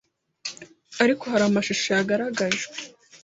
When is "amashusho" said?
1.49-1.87